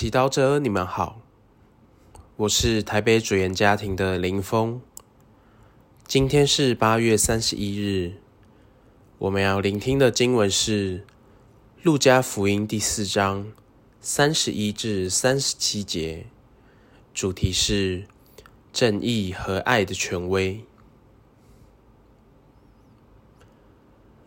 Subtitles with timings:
[0.00, 1.20] 祈祷者，你们好，
[2.36, 4.80] 我是台北主言家庭的林峰。
[6.06, 8.12] 今天是八月三十一日，
[9.18, 10.98] 我们要聆听的经文是
[11.82, 13.50] 《路加福音》第四章
[14.00, 16.26] 三十一至三十七节，
[17.12, 18.06] 主题是
[18.72, 20.64] 正义和爱的权威。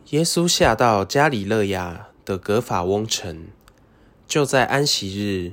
[0.09, 3.47] 耶稣下到加里勒亚的格法翁城。
[4.27, 5.51] 就在安息日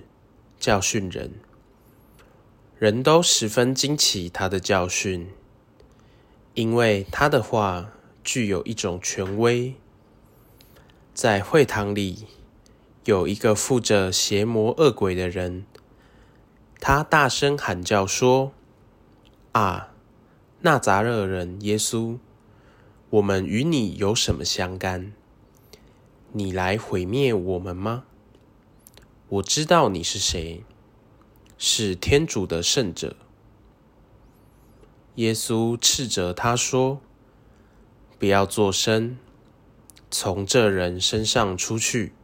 [0.58, 1.34] 教训人，
[2.78, 5.30] 人都十分惊奇他的教训，
[6.54, 7.92] 因为他的话
[8.24, 9.74] 具有一种权威。
[11.14, 12.26] 在会堂里
[13.04, 15.64] 有一个负责邪魔恶鬼的人，
[16.80, 18.52] 他大声喊叫说
[19.52, 19.92] ：“啊，
[20.62, 22.18] 纳扎勒人耶稣，
[23.10, 25.12] 我们与你有什么相干？
[26.32, 28.04] 你来毁灭我们吗？”
[29.30, 30.64] 我知道你是谁，
[31.58, 33.14] 是天主的圣者。
[35.16, 37.02] 耶稣斥责他说
[38.18, 39.18] ：“不要作声，
[40.10, 42.14] 从这人身上出去。”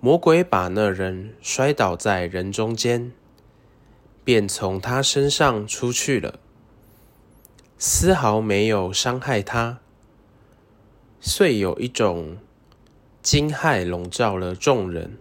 [0.00, 3.12] 魔鬼把那人摔倒在人中间，
[4.24, 6.40] 便从他身上出去了，
[7.78, 9.78] 丝毫没有伤害他。
[11.20, 12.38] 遂有一种。
[13.30, 15.18] 惊骇笼罩了众人，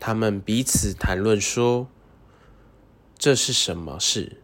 [0.00, 1.86] 他们彼此谈论说
[3.16, 4.38] ：“这是什么事？”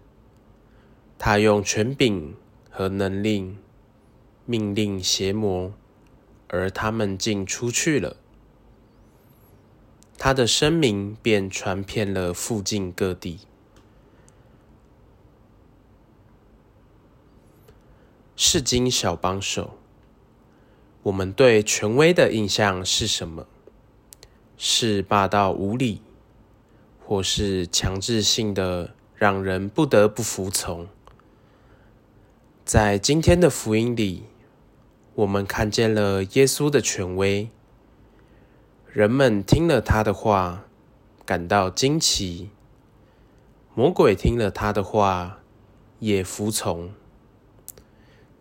[1.19, 2.37] 他用权柄
[2.71, 3.57] 和能力
[4.47, 5.73] 命令邪魔，
[6.47, 8.17] 而他们竟出去了。
[10.17, 13.41] 他的声名便传遍了附近各地。
[18.37, 19.78] 是经小帮手。
[21.09, 23.47] 我们对权威的印象是什么？
[24.59, 26.03] 是霸道无理，
[27.03, 30.87] 或是强制性的，让人不得不服从？
[32.63, 34.25] 在今天的福音里，
[35.15, 37.49] 我们看见了耶稣的权威。
[38.93, 40.67] 人们听了他的话，
[41.25, 42.51] 感到惊奇；
[43.75, 45.41] 魔鬼听了他的话，
[46.01, 46.93] 也服从。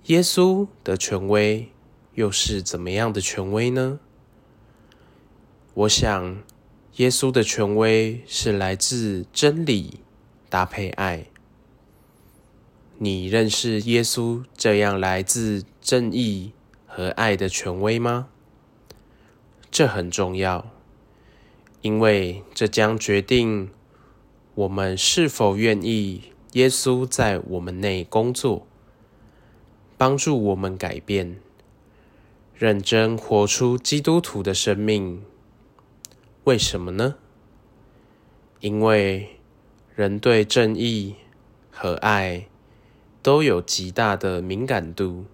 [0.07, 1.71] 耶稣的权威。
[2.17, 3.99] 又是怎么样的权威呢？
[5.75, 6.41] 我想，
[6.95, 9.99] 耶稣的权威是来自真理
[10.49, 11.27] 搭配爱。
[12.97, 16.53] 你认识耶稣这样来自正义
[16.87, 18.29] 和爱的权威吗？
[19.69, 20.71] 这很重要，
[21.83, 23.69] 因为这将决定
[24.55, 28.65] 我们是否愿意耶稣在我们内工作，
[29.99, 31.39] 帮助我们改变。
[32.59, 35.23] 认真活出基督徒的生命，
[36.45, 37.13] 为什么呢？
[38.61, 39.37] 因为
[39.93, 41.17] 人对正义
[41.69, 42.47] 和爱
[43.21, 45.25] 都有极大的敏感度。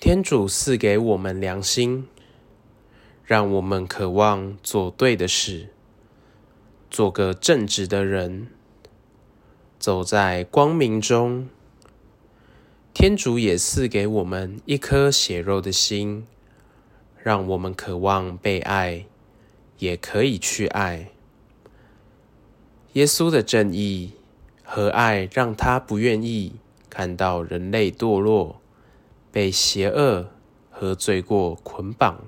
[0.00, 2.08] 天主赐给我们良心，
[3.22, 5.68] 让我们渴望做对的事，
[6.90, 8.48] 做个正直的人，
[9.78, 11.48] 走在光明中。
[12.94, 16.28] 天主也赐给我们一颗血肉的心，
[17.20, 19.06] 让我们渴望被爱，
[19.78, 21.10] 也可以去爱。
[22.92, 24.12] 耶稣的正义
[24.62, 26.54] 和爱，让他不愿意
[26.88, 28.60] 看到人类堕落，
[29.32, 30.30] 被邪恶
[30.70, 32.24] 和罪过捆绑，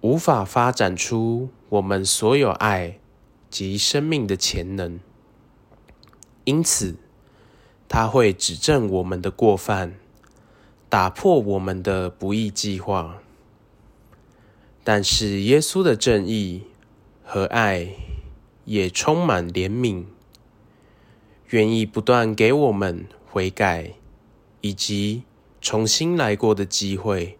[0.00, 3.00] 无法发展出我们所有爱
[3.50, 5.00] 及生命的潜能。
[6.44, 6.94] 因此。
[7.88, 9.94] 他会指正我们的过犯，
[10.88, 13.22] 打破我们的不义计划。
[14.84, 16.62] 但是耶稣的正义
[17.24, 17.88] 和爱
[18.64, 20.04] 也充满怜悯，
[21.48, 23.94] 愿意不断给我们悔改
[24.60, 25.24] 以及
[25.60, 27.38] 重新来过的机会。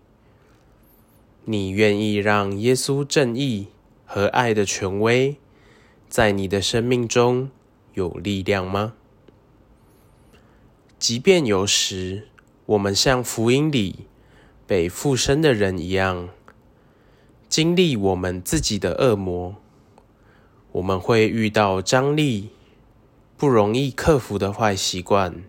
[1.45, 3.69] 你愿意让耶稣正义
[4.05, 5.37] 和爱的权威
[6.09, 7.51] 在你的生命中
[7.95, 8.95] 有力量吗？
[10.99, 12.27] 即便有时
[12.67, 14.07] 我们像福音里
[14.67, 16.29] 被附身的人一样，
[17.49, 19.55] 经历我们自己的恶魔，
[20.73, 22.51] 我们会遇到张力、
[23.37, 25.45] 不容易克服的坏习惯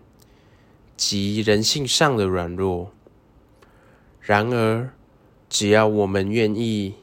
[0.96, 2.92] 及人性上的软弱。
[4.20, 4.92] 然而，
[5.48, 6.94] 只要我们愿意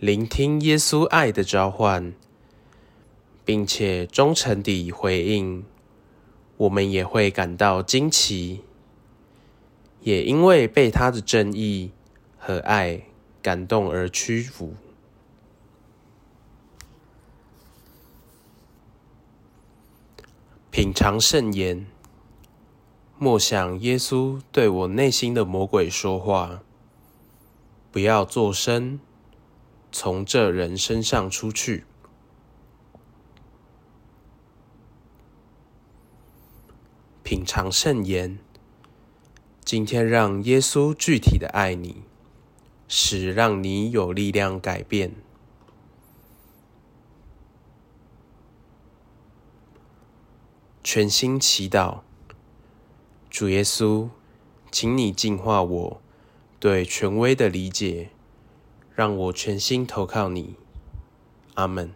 [0.00, 2.12] 聆听耶稣爱的召唤，
[3.44, 5.64] 并且忠诚地回应。
[6.56, 8.62] 我们也会感到惊奇，
[10.00, 11.90] 也因为被他的正义
[12.38, 13.02] 和爱
[13.42, 14.74] 感动而屈服。
[20.70, 21.86] 品尝圣言，
[23.16, 26.62] 默想耶稣对我内心的魔鬼说话
[27.92, 28.98] ：“不要作声，
[29.92, 31.84] 从这人身上出去。”
[37.34, 38.38] 品尝圣言，
[39.64, 42.04] 今天让耶稣具体的爱你，
[42.86, 45.16] 使让你有力量改变。
[50.84, 52.02] 全心祈祷，
[53.28, 54.10] 主耶稣，
[54.70, 56.00] 请你净化我
[56.60, 58.10] 对权威的理解，
[58.94, 60.54] 让我全心投靠你。
[61.54, 61.92] 阿门。